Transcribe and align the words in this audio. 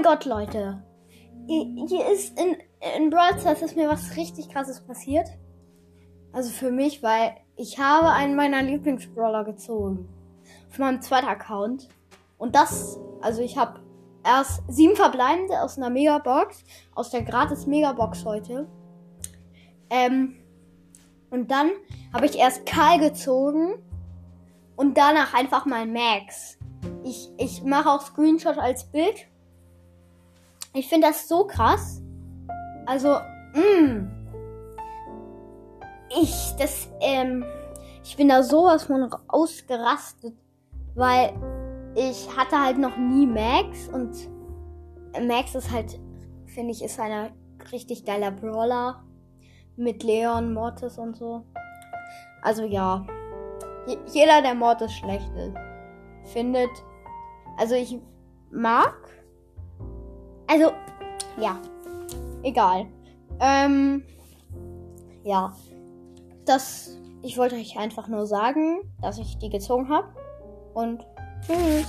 mein 0.00 0.02
Gott, 0.02 0.24
Leute. 0.24 0.82
Hier 1.46 2.10
ist 2.10 2.38
in, 2.38 2.56
in 2.96 3.10
Brawl 3.10 3.38
Stars 3.38 3.60
ist 3.60 3.76
mir 3.76 3.88
was 3.88 4.16
richtig 4.16 4.48
krasses 4.48 4.80
passiert. 4.80 5.28
Also 6.32 6.50
für 6.50 6.70
mich, 6.70 7.02
weil 7.02 7.34
ich 7.56 7.78
habe 7.78 8.08
einen 8.08 8.34
meiner 8.34 8.62
Lieblingsbrawler 8.62 9.44
gezogen. 9.44 10.08
Auf 10.70 10.78
meinem 10.78 11.02
zweiten 11.02 11.26
Account. 11.26 11.88
Und 12.38 12.54
das, 12.54 12.98
also 13.20 13.42
ich 13.42 13.58
habe 13.58 13.80
erst 14.24 14.62
sieben 14.68 14.96
verbleibende 14.96 15.60
aus 15.60 15.76
einer 15.76 15.90
Megabox. 15.90 16.64
Aus 16.94 17.10
der 17.10 17.22
gratis 17.22 17.66
Megabox 17.66 18.24
heute. 18.24 18.68
Ähm, 19.90 20.36
und 21.30 21.50
dann 21.50 21.70
habe 22.14 22.26
ich 22.26 22.38
erst 22.38 22.64
Karl 22.64 23.00
gezogen. 23.00 23.74
Und 24.76 24.96
danach 24.96 25.34
einfach 25.34 25.66
mal 25.66 25.86
Max. 25.86 26.56
Ich, 27.04 27.30
ich 27.36 27.62
mache 27.64 27.90
auch 27.90 28.00
Screenshot 28.00 28.56
als 28.56 28.84
Bild. 28.84 29.26
Ich 30.72 30.88
finde 30.88 31.08
das 31.08 31.28
so 31.28 31.46
krass. 31.46 32.02
Also, 32.86 33.16
mh. 33.54 33.92
Mm. 33.92 34.20
Ich, 36.22 36.54
das, 36.58 36.88
ähm, 37.00 37.44
ich 38.02 38.16
bin 38.16 38.28
da 38.28 38.42
sowas 38.42 38.84
von 38.84 39.08
ausgerastet, 39.28 40.34
weil 40.94 41.32
ich 41.94 42.28
hatte 42.36 42.60
halt 42.60 42.78
noch 42.78 42.96
nie 42.96 43.26
Max 43.26 43.88
und 43.88 44.16
Max 45.26 45.54
ist 45.54 45.70
halt, 45.70 46.00
finde 46.46 46.72
ich, 46.72 46.82
ist 46.82 46.98
einer 46.98 47.30
richtig 47.72 48.04
geiler 48.04 48.30
Brawler 48.30 49.04
mit 49.76 50.02
Leon, 50.02 50.52
Mortis 50.52 50.98
und 50.98 51.16
so. 51.16 51.44
Also 52.42 52.64
ja, 52.64 53.06
jeder, 54.12 54.42
der 54.42 54.54
Mortis 54.54 54.92
schlecht 54.92 55.30
ist, 55.36 56.32
findet, 56.32 56.70
also 57.56 57.74
ich 57.74 57.98
mag, 58.50 58.96
also 60.50 60.72
ja, 61.38 61.60
egal. 62.42 62.86
Ähm, 63.38 64.02
ja, 65.22 65.54
das, 66.44 66.98
ich 67.22 67.38
wollte 67.38 67.54
euch 67.54 67.78
einfach 67.78 68.08
nur 68.08 68.26
sagen, 68.26 68.80
dass 69.00 69.18
ich 69.18 69.38
die 69.38 69.48
gezogen 69.48 69.88
habe 69.88 70.08
und 70.74 71.06
tschüss. 71.46 71.86